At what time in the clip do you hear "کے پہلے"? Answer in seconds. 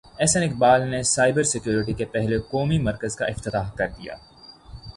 1.93-2.37